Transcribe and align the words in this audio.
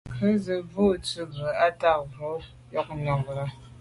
Ŋkrʉ̀n 0.13 0.37
zə̃ 0.45 0.61
bù 0.71 0.83
à’ 0.93 0.97
tsì 1.05 1.19
bú 1.29 1.35
bə́ 1.41 1.53
á 1.65 1.67
tà’ 1.79 1.91
mbrò 2.03 2.29
ŋkrʉ̀n 2.69 2.85
nù 2.97 3.03
nyɔ̌ŋ 3.03 3.21
lá’. 3.37 3.45